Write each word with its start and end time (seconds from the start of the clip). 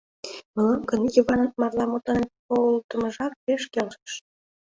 —Мылам 0.53 0.81
гын 0.89 1.01
Йыванын 1.15 1.51
марла 1.59 1.85
мутланен 1.87 2.29
колтымыжак 2.47 3.33
пеш 3.43 3.61
келшыш. 3.73 4.13